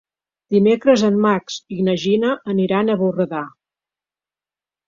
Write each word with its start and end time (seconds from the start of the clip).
Dimecres 0.53 1.03
en 1.09 1.19
Max 1.25 1.59
i 1.77 1.85
na 1.89 1.95
Gina 2.05 2.33
aniran 2.55 2.89
a 2.95 2.99
Borredà. 3.03 3.43